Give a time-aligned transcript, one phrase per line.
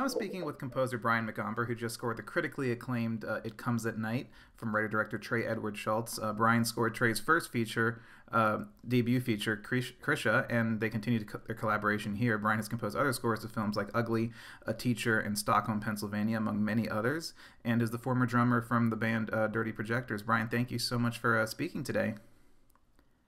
[0.00, 3.58] So I'm speaking with composer Brian McOmber, who just scored the critically acclaimed uh, "It
[3.58, 6.18] Comes at Night" from writer-director Trey Edward Shults.
[6.18, 8.00] Uh, Brian scored Trey's first feature,
[8.32, 12.38] uh, debut feature, Krisha, and they continue co- their collaboration here.
[12.38, 14.30] Brian has composed other scores to films like Ugly,
[14.66, 18.96] A Teacher, and Stockholm, Pennsylvania, among many others, and is the former drummer from the
[18.96, 20.22] band uh, Dirty Projectors.
[20.22, 22.14] Brian, thank you so much for uh, speaking today.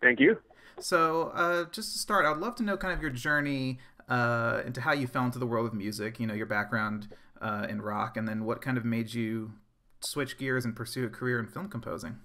[0.00, 0.38] Thank you.
[0.80, 3.78] So, uh, just to start, I'd love to know kind of your journey
[4.12, 6.20] uh, into how you fell into the world of music.
[6.20, 7.08] You know, your background
[7.40, 9.52] uh, in rock, and then what kind of made you
[10.00, 12.16] switch gears and pursue a career in film composing.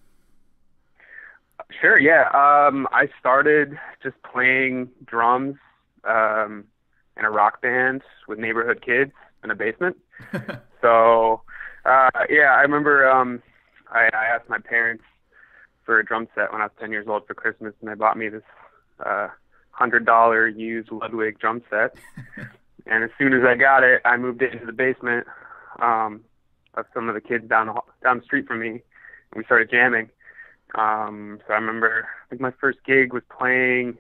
[1.82, 1.98] Sure.
[1.98, 2.28] Yeah.
[2.34, 5.56] Um, I started just playing drums
[6.04, 6.66] um,
[7.18, 9.14] in a rock band with neighborhood kids
[9.44, 9.96] in a basement.
[10.82, 11.42] so,
[11.86, 13.42] uh, yeah, I remember um,
[13.92, 15.04] I, I asked my parents
[15.86, 18.18] for a drum set when I was 10 years old for Christmas, and they bought
[18.18, 18.44] me this
[19.06, 19.30] uh,
[19.78, 21.96] hundred dollar used Ludwig drum set.
[22.88, 25.28] and as soon as I got it, I moved it into the basement
[25.80, 26.22] um,
[26.74, 28.82] of some of the kids down the, down the street from me, and
[29.36, 30.10] we started jamming.
[30.76, 33.98] Um, so I remember, I think my first gig was playing.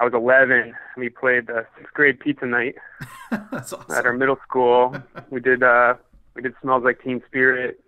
[0.00, 2.76] I was 11, and we played the sixth grade pizza night
[3.52, 3.84] awesome.
[3.90, 4.96] at our middle school.
[5.30, 5.94] we did uh,
[6.34, 7.80] we did "Smells Like Teen Spirit."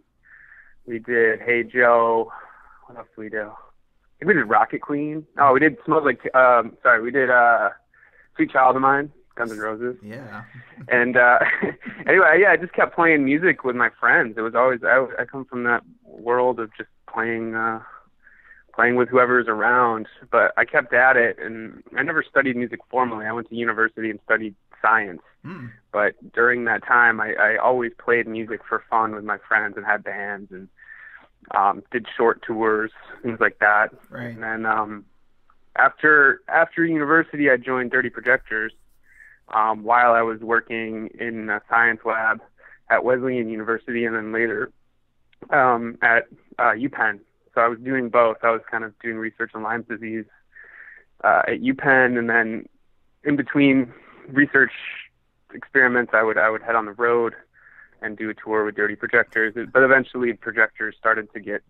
[0.86, 2.30] We did "Hey Joe."
[2.86, 3.50] What else did we do?
[4.24, 5.26] We did Rocket Queen.
[5.38, 6.34] Oh, we did Smells Like.
[6.34, 7.70] Um, sorry, we did uh,
[8.36, 9.96] Sweet Child of Mine, Guns N' Roses.
[10.02, 10.44] Yeah.
[10.88, 11.38] and uh,
[12.08, 14.36] anyway, yeah, I just kept playing music with my friends.
[14.36, 17.54] It was always I, I come from that world of just playing.
[17.54, 17.80] Uh,
[18.74, 23.24] playing with whoever's around but i kept at it and i never studied music formally
[23.24, 25.70] i went to university and studied science mm.
[25.92, 29.86] but during that time I, I always played music for fun with my friends and
[29.86, 30.68] had bands and
[31.52, 32.90] um, did short tours,
[33.22, 33.88] things like that.
[34.10, 34.26] Right.
[34.28, 35.04] And then um,
[35.76, 38.72] after after university, I joined Dirty Projectors
[39.52, 42.40] um, while I was working in a science lab
[42.90, 44.70] at Wesleyan University, and then later
[45.50, 46.24] um, at
[46.58, 47.20] uh, UPenn.
[47.54, 48.38] So I was doing both.
[48.42, 50.24] I was kind of doing research on Lyme disease
[51.24, 52.68] uh, at UPenn, and then
[53.24, 53.92] in between
[54.28, 54.72] research
[55.54, 57.34] experiments, I would I would head on the road
[58.06, 59.54] and do a tour with Dirty Projectors.
[59.54, 61.62] But eventually, Projectors started to get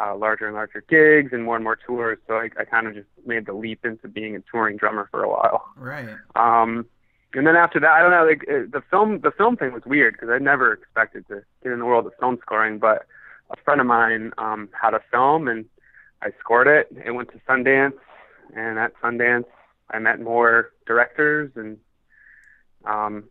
[0.00, 2.18] uh, larger and larger gigs and more and more tours.
[2.26, 5.22] So I, I kind of just made the leap into being a touring drummer for
[5.22, 5.64] a while.
[5.76, 6.08] Right.
[6.36, 6.86] Um,
[7.34, 8.24] and then after that, I don't know.
[8.24, 11.72] Like uh, the film, the film thing was weird because I never expected to get
[11.72, 12.78] in the world of film scoring.
[12.78, 13.06] But
[13.50, 15.66] a friend of mine um, had a film, and
[16.22, 16.88] I scored it.
[17.04, 17.98] It went to Sundance,
[18.56, 19.44] and at Sundance,
[19.90, 21.78] I met more directors and
[22.84, 23.24] um,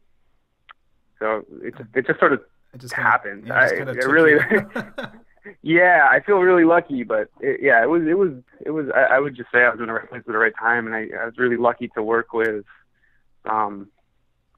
[1.19, 2.41] so it just it just sort of
[2.73, 3.47] it just happened.
[3.47, 4.37] Kind of, yeah, I, it really.
[5.61, 8.31] yeah, I feel really lucky, but it, yeah, it was it was
[8.65, 8.87] it was.
[8.93, 10.85] I, I would just say I was in the right place at the right time,
[10.85, 12.65] and I, I was really lucky to work with,
[13.45, 13.87] um,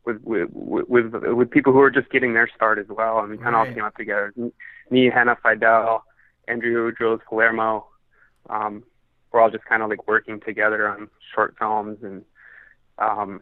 [0.06, 3.38] with with with with people who are just getting their start as well, and we
[3.38, 4.34] kind of all came up together.
[4.90, 6.04] Me, Hannah Fidel,
[6.48, 7.88] Andrew Jules Palermo,
[8.50, 8.84] um,
[9.32, 12.24] we're all just kind of like working together on short films and
[12.98, 13.42] um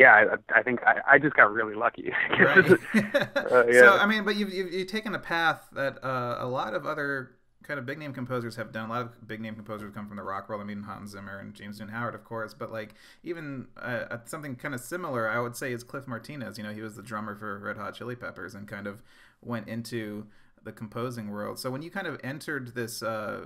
[0.00, 2.10] yeah, I, I think I, I, just got really lucky.
[2.30, 2.70] right.
[3.36, 3.80] uh, yeah.
[3.80, 6.86] So I mean, but you've, you've, you've taken a path that uh, a lot of
[6.86, 7.32] other
[7.64, 8.88] kind of big name composers have done.
[8.88, 10.62] A lot of big name composers come from the rock world.
[10.62, 12.54] I mean, Hans Zimmer and James Newton Howard, of course.
[12.54, 16.56] But like even uh, something kind of similar, I would say, is Cliff Martinez.
[16.56, 19.02] You know, he was the drummer for Red Hot Chili Peppers and kind of
[19.42, 20.26] went into
[20.64, 21.58] the composing world.
[21.58, 23.42] So when you kind of entered this uh,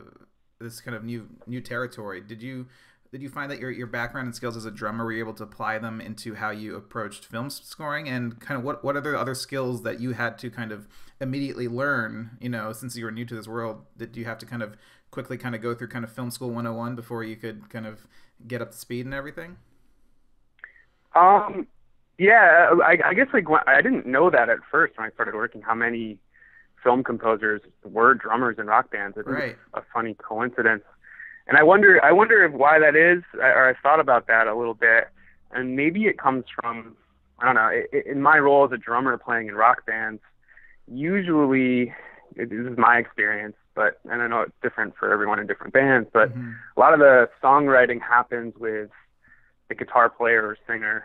[0.60, 2.66] this kind of new new territory, did you
[3.14, 5.34] did you find that your, your background and skills as a drummer were you able
[5.34, 8.08] to apply them into how you approached film scoring?
[8.08, 10.88] And kind of what, what are the other skills that you had to kind of
[11.20, 14.44] immediately learn you know since you were new to this world did you have to
[14.44, 14.76] kind of
[15.12, 18.08] quickly kind of go through kind of film school 101 before you could kind of
[18.48, 19.56] get up to speed and everything?
[21.14, 21.68] Um
[22.18, 25.62] yeah i, I guess like i didn't know that at first when i started working
[25.62, 26.18] how many
[26.84, 29.16] film composers were drummers in rock bands.
[29.16, 29.56] It was right.
[29.72, 30.84] a funny coincidence
[31.46, 34.54] and I wonder, I wonder if why that is, or I thought about that a
[34.54, 35.08] little bit,
[35.52, 36.96] and maybe it comes from,
[37.38, 37.70] I don't know,
[38.06, 40.22] in my role as a drummer playing in rock bands,
[40.86, 41.92] usually,
[42.36, 46.08] this is my experience, but and I know it's different for everyone in different bands,
[46.12, 46.52] but mm-hmm.
[46.76, 48.90] a lot of the songwriting happens with
[49.68, 51.04] the guitar player or singer,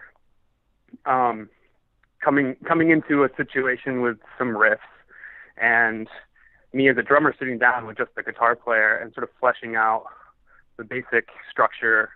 [1.05, 1.49] um,
[2.23, 4.77] coming coming into a situation with some riffs,
[5.57, 6.07] and
[6.73, 9.75] me as a drummer sitting down with just the guitar player and sort of fleshing
[9.75, 10.05] out
[10.79, 12.09] the basic structure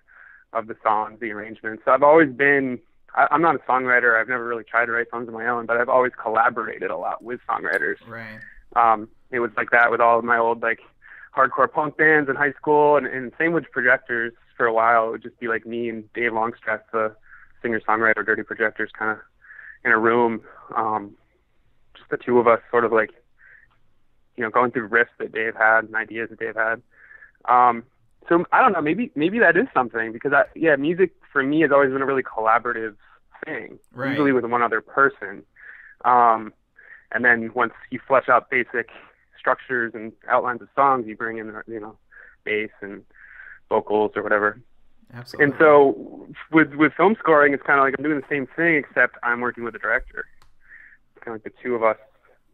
[0.53, 1.83] of the songs, the arrangements.
[1.85, 2.79] So I've always been
[3.15, 4.19] I, I'm not a songwriter.
[4.19, 6.97] I've never really tried to write songs of my own, but I've always collaborated a
[6.97, 7.95] lot with songwriters.
[8.07, 8.39] Right.
[8.75, 10.79] Um, it was like that with all of my old like
[11.35, 15.07] hardcore punk bands in high school, and, and same with Projectors for a while.
[15.07, 17.15] It would just be like me and Dave Longstreth, the
[17.61, 19.17] singer songwriter, Dirty Projectors, kind of
[19.85, 20.41] in a room,
[20.75, 21.15] um,
[21.97, 23.09] just the two of us, sort of like,
[24.37, 26.81] you know, going through riffs that Dave had and ideas that Dave had.
[27.45, 27.83] Um,
[28.29, 31.61] so I don't know, maybe maybe that is something because I yeah, music for me
[31.61, 32.95] has always been a really collaborative
[33.45, 34.09] thing, right.
[34.09, 35.43] usually with one other person.
[36.05, 36.53] Um,
[37.11, 38.89] and then once you flesh out basic
[39.37, 41.97] structures and outlines of songs, you bring in you know
[42.43, 43.03] bass and
[43.69, 44.61] vocals or whatever.
[45.13, 45.45] Absolutely.
[45.45, 48.75] And so with with film scoring, it's kind of like I'm doing the same thing,
[48.75, 50.25] except I'm working with a director.
[51.15, 51.97] It's kind of like the two of us,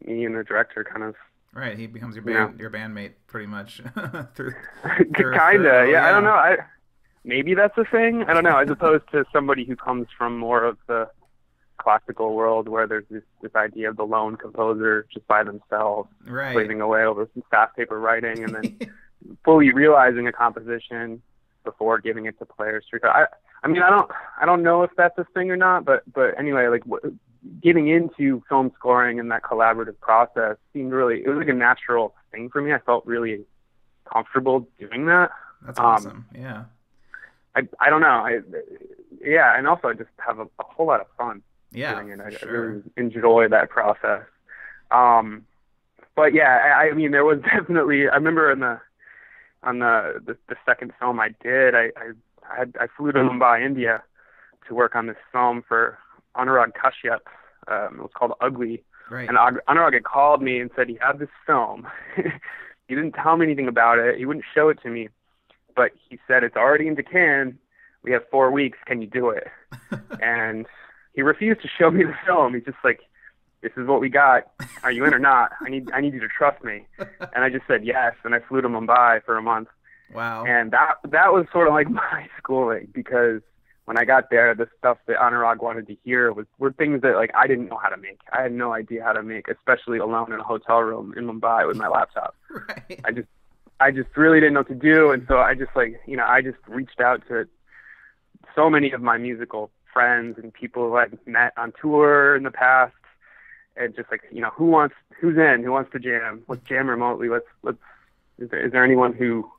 [0.06, 1.16] me and the director, kind of.
[1.54, 2.62] Right, he becomes your band, yeah.
[2.62, 3.82] your bandmate, pretty much.
[4.36, 4.54] through,
[5.16, 6.08] through Kinda, yeah, yeah.
[6.08, 6.32] I don't know.
[6.32, 6.58] I
[7.24, 8.24] maybe that's a thing.
[8.24, 8.58] I don't know.
[8.58, 11.10] As opposed to somebody who comes from more of the
[11.78, 16.54] classical world, where there's this this idea of the lone composer just by themselves, right.
[16.54, 18.80] slaving away over some staff paper writing, and then
[19.44, 21.22] fully realizing a composition
[21.64, 22.86] before giving it to players.
[23.04, 23.26] I
[23.64, 26.38] I mean I don't I don't know if that's a thing or not, but but
[26.38, 26.84] anyway, like
[27.62, 32.14] getting into film scoring and that collaborative process seemed really it was like a natural
[32.32, 32.74] thing for me.
[32.74, 33.46] I felt really
[34.12, 35.32] comfortable doing that.
[35.66, 36.26] That's awesome.
[36.34, 36.64] Um, yeah.
[37.56, 38.08] I I don't know.
[38.08, 38.40] I
[39.22, 41.42] yeah, and also I just have a, a whole lot of fun
[41.72, 42.20] yeah, doing it.
[42.20, 42.50] I, sure.
[42.50, 44.24] I really enjoy that process.
[44.92, 45.46] Um,
[46.16, 48.08] but yeah, I, I mean, there was definitely.
[48.08, 48.80] I remember in the
[49.64, 52.12] on the the, the second film I did, I I
[52.52, 54.04] I, had, I flew to Mumbai, India,
[54.68, 55.98] to work on this film for
[56.40, 57.20] Anurag Kashyap.
[57.68, 58.84] Um, it was called Ugly.
[59.10, 59.28] Right.
[59.28, 61.88] And Anurag had called me and said he had this film.
[62.16, 64.18] he didn't tell me anything about it.
[64.18, 65.10] He wouldn't show it to me,
[65.76, 67.58] but he said it's already in Deccan.
[68.04, 68.78] We have four weeks.
[68.86, 69.48] Can you do it?
[70.22, 70.66] and
[71.14, 72.54] he refused to show me the film.
[72.54, 73.02] He's just like,
[73.62, 74.52] this is what we got.
[74.84, 75.52] Are you in or not?
[75.66, 76.86] I need I need you to trust me.
[77.36, 79.68] And I just said yes, and I flew to Mumbai for a month.
[80.14, 80.46] Wow.
[80.46, 83.42] And that that was sort of like my schooling because
[83.90, 87.16] when I got there, the stuff that Anurag wanted to hear was were things that
[87.16, 88.20] like I didn't know how to make.
[88.32, 91.68] I had no idea how to make, especially alone in a hotel room in Mumbai
[91.68, 92.36] with my laptop.
[92.52, 93.00] Right.
[93.04, 93.28] I just
[93.80, 96.24] I just really didn't know what to do, and so I just like you know
[96.24, 97.48] I just reached out to
[98.54, 102.52] so many of my musical friends and people who I'd met on tour in the
[102.52, 102.94] past
[103.76, 106.88] and just like you know who wants who's in who wants to jam let's jam
[106.88, 107.80] remotely let's let's
[108.38, 109.50] is there, is there anyone who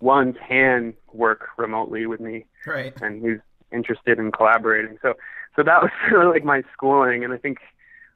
[0.00, 3.40] one can work remotely with me right and who's
[3.72, 5.14] interested in collaborating so
[5.56, 7.58] so that was really like my schooling and i think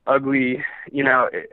[0.07, 1.51] ugly you know it,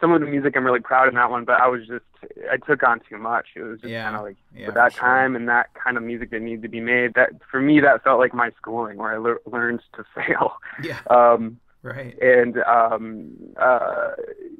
[0.00, 2.04] some of the music i'm really proud of in that one but i was just
[2.50, 4.04] i took on too much it was just yeah.
[4.04, 5.00] kind of like yeah, for that sure.
[5.00, 8.02] time and that kind of music that needed to be made that for me that
[8.04, 10.52] felt like my schooling where i le- learned to fail
[10.82, 14.10] yeah um right and um uh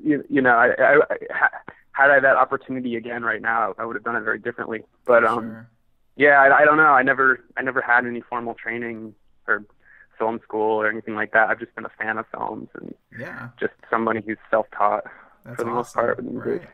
[0.03, 1.49] you, you know I, I, I
[1.93, 5.25] had I that opportunity again right now I would have done it very differently but
[5.25, 5.69] um sure.
[6.19, 9.15] Yeah I, I don't know I never I never had any formal training
[9.47, 9.65] or
[10.19, 13.49] film school or anything like that I've just been a fan of films and yeah
[13.59, 15.05] just somebody who's self-taught
[15.47, 15.75] That's for the awesome.
[15.75, 16.69] most part right.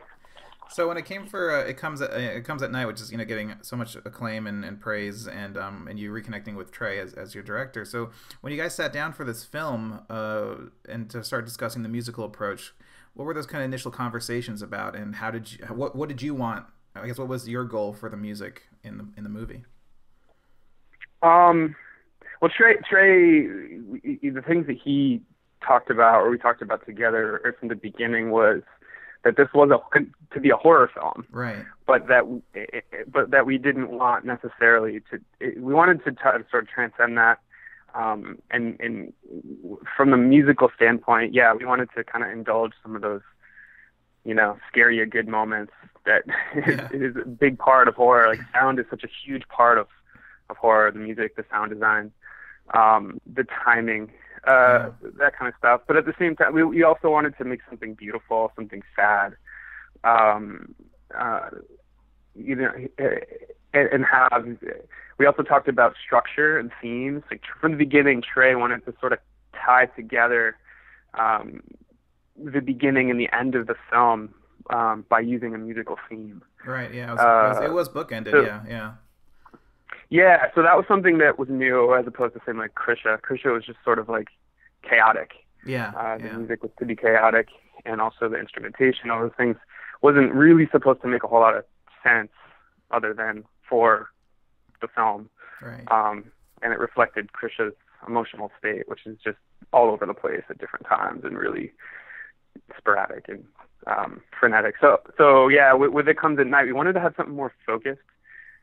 [0.71, 3.01] So when it came for uh, it comes at uh, it comes at night, which
[3.01, 6.57] is you know getting so much acclaim and, and praise, and um and you reconnecting
[6.57, 7.85] with Trey as, as your director.
[7.85, 8.11] So
[8.41, 10.55] when you guys sat down for this film, uh,
[10.89, 12.75] and to start discussing the musical approach,
[13.13, 16.23] what were those kind of initial conversations about, and how did you what what did
[16.23, 16.67] you want?
[16.97, 19.65] I guess what was your goal for the music in the in the movie?
[21.23, 21.75] Um,
[22.41, 25.21] well, Trey, Trey, the things that he
[25.67, 28.63] talked about, or we talked about together from the beginning, was
[29.25, 31.65] that this was a to be a horror film, right?
[31.87, 32.25] But that
[33.11, 35.21] but that we didn't want necessarily to.
[35.41, 37.41] We wanted to t- sort of transcend that,
[37.95, 39.13] um, and and
[39.97, 43.23] from the musical standpoint, yeah, we wanted to kind of indulge some of those,
[44.25, 45.73] you know, scary or good moments
[46.07, 46.89] that Yeah.
[46.93, 48.29] is a big part of horror.
[48.29, 49.87] Like sound is such a huge part of
[50.51, 52.13] of horror, the music, the sound design,
[52.75, 54.13] um, the timing,
[54.47, 55.81] uh, that kind of stuff.
[55.87, 59.37] But at the same time, we, we also wanted to make something beautiful, something sad,
[60.05, 60.75] um,
[61.19, 61.49] uh,
[62.35, 64.47] you know, and, and have.
[65.17, 67.23] We also talked about structure and themes.
[67.31, 69.21] Like from the beginning, Trey wanted to sort of
[69.55, 70.57] tie together
[71.15, 71.63] um,
[72.37, 74.35] the beginning and the end of the film
[74.71, 76.43] um, by using a musical theme.
[76.67, 76.93] Right.
[76.93, 77.11] Yeah.
[77.11, 78.31] It was, it was, it Uh, was bookended.
[78.31, 78.63] so- yeah.
[78.69, 78.93] Yeah.
[80.11, 83.19] Yeah, so that was something that was new as opposed to saying like Krisha.
[83.21, 84.29] Krisha was just sort of like
[84.83, 85.33] chaotic.
[85.67, 85.93] Yeah.
[85.97, 86.37] Uh, the yeah.
[86.37, 87.49] music was pretty chaotic,
[87.85, 89.57] and also the instrumentation, all those things,
[90.03, 91.65] wasn't really supposed to make a whole lot of
[92.03, 92.31] sense
[92.91, 94.11] other than for
[94.83, 95.31] the film.
[95.63, 95.91] Right.
[95.91, 96.25] Um,
[96.63, 97.75] and it reflected Krisha's
[98.07, 99.39] emotional state, which is just
[99.73, 101.73] all over the place at different times and really
[102.77, 103.45] sporadic and
[103.87, 104.75] um, frenetic.
[104.81, 106.67] So, so yeah, with, with it comes at night.
[106.67, 108.01] We wanted to have something more focused.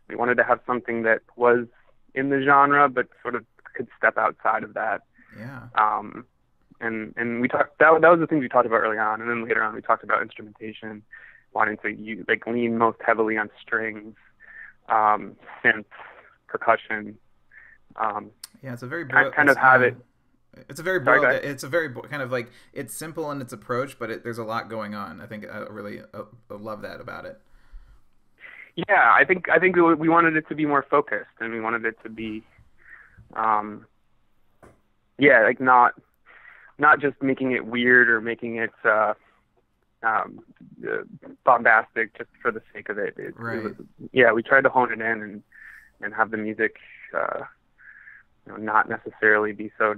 [0.07, 1.67] We wanted to have something that was
[2.13, 5.01] in the genre, but sort of could step outside of that
[5.37, 5.67] yeah.
[5.75, 6.25] um,
[6.79, 9.29] and and we talked that that was the things we talked about early on, and
[9.29, 11.03] then later on we talked about instrumentation,
[11.53, 14.15] wanting to use, like lean most heavily on strings,
[14.89, 15.85] um, synths,
[16.47, 17.17] percussion.
[17.95, 18.31] Um,
[18.63, 19.95] yeah, it's a very bro- kind of have it.
[20.69, 23.53] It's a very broad, Sorry, it's a very kind of like it's simple in its
[23.53, 25.21] approach, but it, there's a lot going on.
[25.21, 27.39] I think I really uh, love that about it.
[28.75, 31.85] Yeah, I think I think we, wanted it to be more focused, and we wanted
[31.85, 32.43] it to be,
[33.33, 33.85] um,
[35.17, 35.93] yeah, like not
[36.77, 39.13] not just making it weird or making it uh,
[40.03, 40.39] um,
[40.85, 41.03] uh,
[41.45, 43.13] bombastic just for the sake of it.
[43.17, 43.57] it, right.
[43.57, 43.73] it was,
[44.11, 45.43] yeah, we tried to hone it in and
[46.01, 46.77] and have the music,
[47.15, 47.43] uh,
[48.45, 49.95] you know, not necessarily be so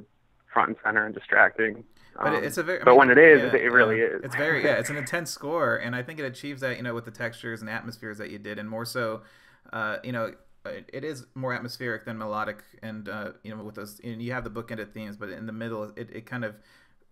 [0.54, 1.84] front and center and distracting.
[2.16, 2.82] But um, it's a very.
[2.82, 4.22] I but mean, when it is, yeah, it really is.
[4.24, 4.76] It's very yeah.
[4.76, 6.78] It's an intense score, and I think it achieves that.
[6.78, 9.22] You know, with the textures and atmospheres that you did, and more so,
[9.72, 10.32] uh, you know,
[10.66, 14.44] it is more atmospheric than melodic, and uh, you know, with those, and you have
[14.44, 16.56] the bookended themes, but in the middle, it, it kind of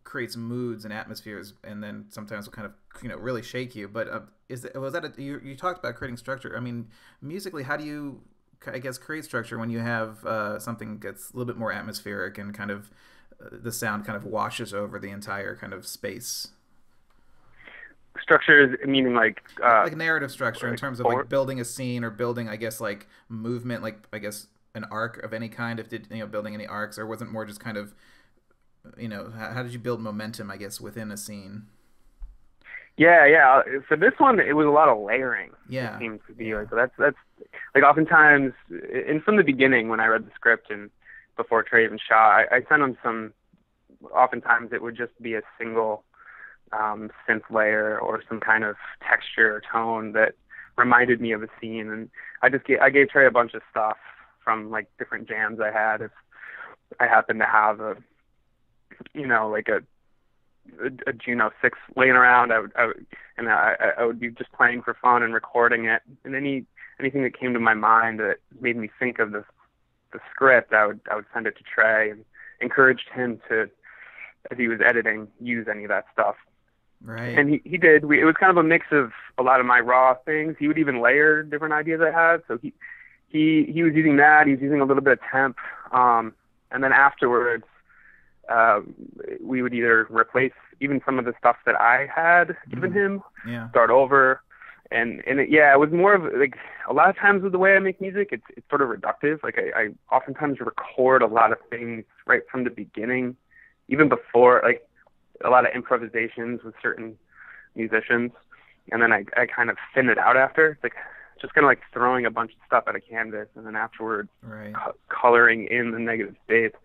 [0.03, 3.87] creates moods and atmospheres, and then sometimes will kind of you know really shake you.
[3.87, 5.41] But uh, is it, was that a, you?
[5.43, 6.55] You talked about creating structure.
[6.55, 6.87] I mean,
[7.21, 8.21] musically, how do you,
[8.65, 12.37] I guess, create structure when you have uh, something that's a little bit more atmospheric
[12.37, 12.89] and kind of
[13.51, 16.49] the sound kind of washes over the entire kind of space?
[18.19, 22.03] structure meaning like uh, like narrative structure like in terms of like building a scene
[22.03, 25.89] or building i guess like movement like i guess an arc of any kind if
[25.89, 27.93] did you know building any arcs or wasn't more just kind of
[28.97, 31.63] you know how, how did you build momentum i guess within a scene?
[32.97, 35.95] Yeah yeah for this one it was a lot of layering yeah.
[35.95, 37.17] it seemed to be like that's that's
[37.73, 40.89] like oftentimes and from the beginning when i read the script and
[41.37, 43.33] before trey even shot i, I sent him some
[44.13, 46.03] oftentimes it would just be a single
[46.71, 48.75] um synth layer or some kind of
[49.07, 50.33] texture or tone that
[50.77, 52.09] reminded me of a scene and
[52.41, 53.97] i just gave i gave trey a bunch of stuff
[54.43, 56.11] from like different jams i had if
[56.99, 57.95] i happened to have a
[59.13, 59.81] you know, like a
[60.79, 62.51] a, a Juno six laying around.
[62.51, 63.05] I would, I would
[63.37, 66.01] and I, I would be just playing for fun and recording it.
[66.23, 66.65] And any
[66.99, 69.43] anything that came to my mind that made me think of the
[70.11, 72.25] the script, I would I would send it to Trey and
[72.59, 73.69] encouraged him to,
[74.51, 76.35] as he was editing, use any of that stuff.
[77.03, 77.37] Right.
[77.37, 78.05] And he he did.
[78.05, 80.55] We, it was kind of a mix of a lot of my raw things.
[80.59, 82.43] He would even layer different ideas I had.
[82.47, 82.73] So he
[83.27, 84.45] he he was using that.
[84.45, 85.57] He was using a little bit of temp.
[85.91, 86.33] Um,
[86.71, 87.65] and then afterwards,
[88.49, 88.81] uh,
[89.41, 92.95] we would either replace even some of the stuff that I had given mm.
[92.95, 93.69] him, yeah.
[93.69, 94.41] start over,
[94.91, 96.55] and and it, yeah, it was more of like
[96.89, 99.41] a lot of times with the way I make music, it's it's sort of reductive.
[99.43, 103.35] Like I, I oftentimes record a lot of things right from the beginning,
[103.87, 104.87] even before like
[105.43, 107.17] a lot of improvisations with certain
[107.75, 108.31] musicians,
[108.91, 110.71] and then I I kind of thin it out after.
[110.71, 110.95] It's like
[111.41, 114.29] just kind of like throwing a bunch of stuff at a canvas and then afterwards
[114.43, 114.73] right.
[114.75, 116.75] co- coloring in the negative states.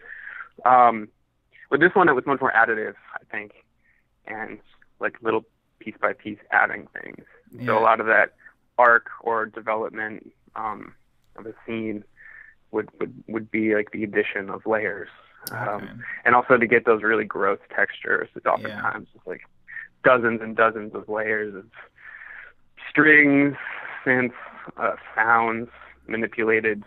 [0.65, 1.09] Um,
[1.71, 3.53] with this one, it was much more additive, I think,
[4.27, 4.59] and
[4.99, 5.45] like little
[5.79, 7.25] piece by piece adding things.
[7.53, 7.67] Yeah.
[7.67, 8.35] So a lot of that
[8.79, 10.95] arc or development um,
[11.37, 12.05] of a scene
[12.71, 15.09] would, would would be like the addition of layers,
[15.51, 15.59] okay.
[15.59, 18.29] um, and also to get those really gross textures.
[18.35, 19.21] It's oftentimes yeah.
[19.25, 19.43] like
[20.05, 21.67] dozens and dozens of layers of
[22.91, 23.55] strings,
[24.05, 24.33] synths,
[24.77, 25.69] uh, sounds
[26.09, 26.85] manipulated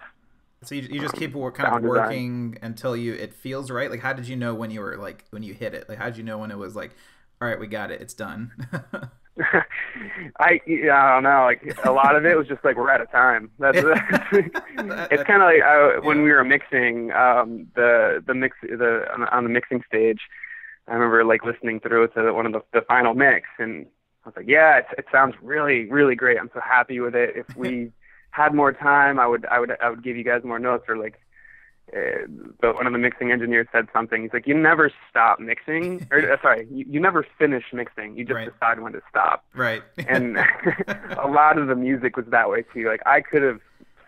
[0.63, 2.59] so you, you just keep kind of working design.
[2.63, 3.89] until you it feels right.
[3.89, 5.87] Like how did you know when you were like when you hit it?
[5.87, 6.91] Like how did you know when it was like,
[7.41, 8.51] all right, we got it, it's done.
[10.39, 11.43] I yeah, I don't know.
[11.45, 13.51] Like a lot of it was just like we're out of time.
[13.59, 13.77] That's,
[14.31, 19.23] it's kind of like uh, when we were mixing um, the the mix the on,
[19.23, 20.19] on the mixing stage.
[20.87, 23.85] I remember like listening through it to one of the, the final mix, and
[24.25, 26.37] I was like, yeah, it, it sounds really really great.
[26.37, 27.35] I'm so happy with it.
[27.35, 27.91] If we
[28.31, 30.97] had more time, I would I would I would give you guys more notes or
[30.97, 31.19] like.
[31.95, 32.27] Uh,
[32.61, 34.21] but one of the mixing engineers said something.
[34.21, 38.15] He's like, "You never stop mixing, or uh, sorry, you, you never finish mixing.
[38.15, 38.51] You just right.
[38.51, 39.81] decide when to stop." Right.
[39.97, 40.37] and
[41.17, 42.87] a lot of the music was that way too.
[42.87, 43.59] Like I could have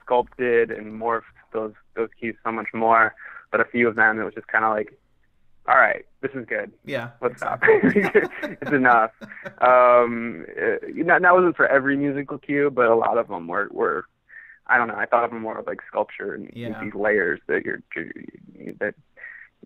[0.03, 1.23] sculpted and morphed
[1.53, 3.15] those those keys so much more,
[3.51, 4.93] but a few of them it was just kind of like,
[5.67, 6.71] all right, this is good.
[6.85, 7.59] Yeah, let's stop.
[7.63, 9.11] it's enough.
[9.59, 13.69] Um, it, uh, that wasn't for every musical cue, but a lot of them were
[13.71, 14.05] were
[14.71, 14.95] I don't know.
[14.95, 16.81] I thought of them more of like sculpture and, yeah.
[16.81, 17.83] these layers that you're
[18.79, 18.95] that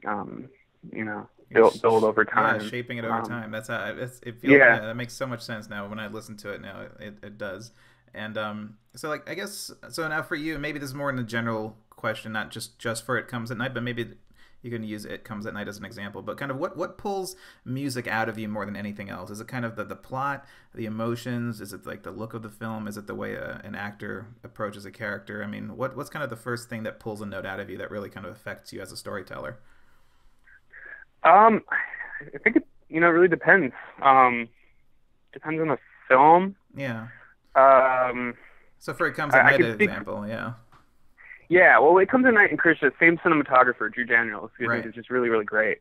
[0.05, 0.49] um
[0.91, 2.61] you know build build over time.
[2.61, 3.51] Yeah, shaping it over um, time.
[3.51, 4.51] That's how it's, it feels.
[4.53, 4.77] Yeah.
[4.77, 4.85] yeah.
[4.87, 6.61] that makes so much sense now when I listen to it.
[6.61, 7.71] Now it, it does.
[8.13, 11.17] And um, so like I guess so now for you, maybe this is more in
[11.17, 14.15] the general question, not just just for it comes at night, but maybe
[14.61, 16.97] you can use it comes at night as an example but kind of what what
[16.97, 19.95] pulls music out of you more than anything else is it kind of the, the
[19.95, 23.33] plot the emotions is it like the look of the film is it the way
[23.35, 26.83] a, an actor approaches a character i mean what what's kind of the first thing
[26.83, 28.97] that pulls a note out of you that really kind of affects you as a
[28.97, 29.59] storyteller
[31.23, 31.61] um
[32.33, 33.73] I think it you know it really depends.
[34.01, 34.49] Um,
[35.33, 36.55] depends on the film.
[36.75, 37.07] Yeah.
[37.55, 38.35] Um,
[38.79, 40.53] so for it comes at night an example, yeah.
[41.49, 44.85] Yeah, well, it comes at night and Krisha, same cinematographer, Drew Daniels, who right.
[44.85, 45.79] is just really, really great.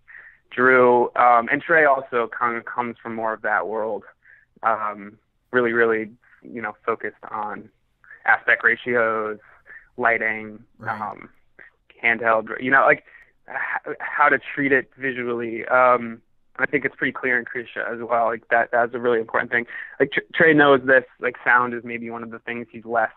[0.50, 4.04] Drew um, and Trey also kind of comes from more of that world.
[4.62, 5.18] Um,
[5.52, 6.10] really, really,
[6.42, 7.68] you know, focused on
[8.24, 9.38] aspect ratios,
[9.96, 11.00] lighting, right.
[11.00, 11.28] um,
[12.02, 13.04] handheld, you know, like
[13.48, 15.64] h- how to treat it visually.
[15.66, 16.22] Um,
[16.56, 18.26] I think it's pretty clear in Krisha as well.
[18.26, 19.66] Like that, that's a really important thing.
[19.98, 21.04] Like Trey knows this.
[21.20, 23.10] Like sound is maybe one of the things he's less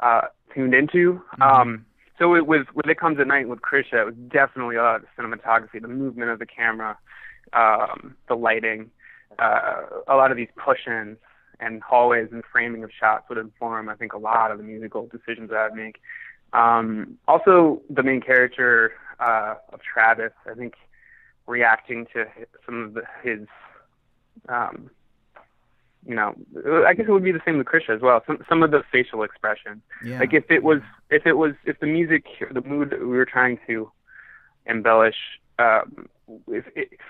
[0.00, 0.22] uh,
[0.54, 1.22] tuned into.
[1.38, 1.42] Mm-hmm.
[1.42, 1.86] Um,
[2.18, 4.96] so it was when it comes at night with Krisha, it was definitely a lot
[4.96, 6.98] of the cinematography, the movement of the camera,
[7.52, 8.90] um, the lighting,
[9.38, 11.18] uh, a lot of these push-ins
[11.60, 15.06] and hallways and framing of shots would inform, I think, a lot of the musical
[15.06, 16.00] decisions that I'd make.
[16.52, 20.74] Um, also, the main character uh, of Travis, I think,
[21.46, 22.26] reacting to
[22.64, 23.46] some of the, his,
[24.48, 24.90] um,
[26.08, 26.34] you know,
[26.86, 28.22] I guess it would be the same with Krisha as well.
[28.26, 30.18] Some some of the facial expressions, yeah.
[30.18, 33.26] like if it was if it was if the music, the mood that we were
[33.26, 33.92] trying to
[34.64, 35.16] embellish,
[35.58, 36.08] um,
[36.48, 36.64] if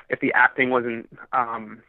[0.09, 1.81] if the acting wasn't um,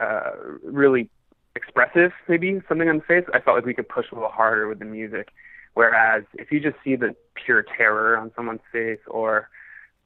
[0.00, 0.30] uh,
[0.64, 1.10] really
[1.54, 4.68] expressive, maybe something on the face, I felt like we could push a little harder
[4.68, 5.28] with the music.
[5.74, 9.50] Whereas if you just see the pure terror on someone's face or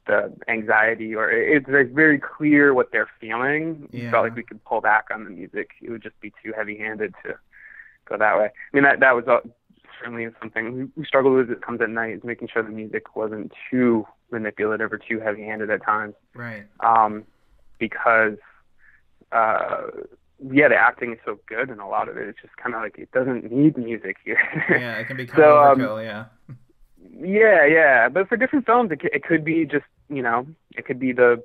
[0.07, 3.87] the anxiety or it's very clear what they're feeling.
[3.91, 4.11] Yeah.
[4.11, 5.71] Felt like we could pull back on the music.
[5.81, 7.35] It would just be too heavy-handed to
[8.05, 8.45] go that way.
[8.45, 9.39] I mean, that that was uh,
[9.99, 11.51] certainly something we struggled with.
[11.51, 15.69] It comes at night is making sure the music wasn't too manipulative or too heavy-handed
[15.69, 16.15] at times.
[16.33, 16.63] Right.
[16.79, 17.25] Um,
[17.77, 18.37] because
[19.31, 19.87] uh,
[20.51, 22.81] yeah, the acting is so good, and a lot of it it's just kind of
[22.81, 24.39] like it doesn't need music here.
[24.69, 25.99] yeah, it can be kind so, of overkill.
[25.99, 26.55] Um, yeah.
[27.19, 30.45] Yeah, yeah, but for different films, it, it could be just you know,
[30.75, 31.43] it could be the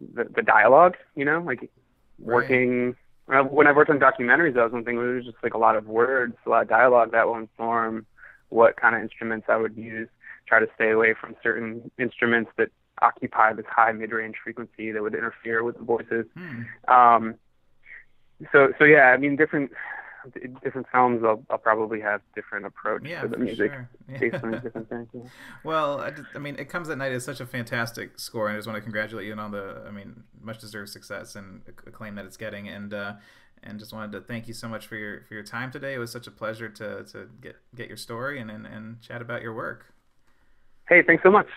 [0.00, 1.70] the, the dialogue, you know, like
[2.18, 2.96] working.
[3.26, 3.50] Right.
[3.50, 4.96] When I worked on documentaries, that was one thing.
[4.96, 7.36] Where It was just like a lot of words, a lot of dialogue that will
[7.38, 8.06] inform
[8.50, 10.08] what kind of instruments I would use.
[10.46, 12.68] Try to stay away from certain instruments that
[13.00, 16.26] occupy this high mid-range frequency that would interfere with the voices.
[16.36, 16.62] Hmm.
[16.92, 17.34] Um,
[18.52, 19.72] so, so yeah, I mean, different
[20.62, 23.88] different films, I'll, I'll probably have different approach yeah, to the music sure.
[24.08, 24.18] yeah.
[24.20, 25.08] based on different things.
[25.12, 25.22] Yeah.
[25.62, 28.54] Well, I, just, I, mean, "It Comes at Night" is such a fantastic score, and
[28.54, 32.14] I just want to congratulate you on the, I mean, much deserved success and acclaim
[32.16, 33.14] that it's getting, and uh,
[33.62, 35.94] and just wanted to thank you so much for your for your time today.
[35.94, 39.22] It was such a pleasure to to get get your story and and, and chat
[39.22, 39.92] about your work.
[40.88, 41.48] Hey, thanks so much.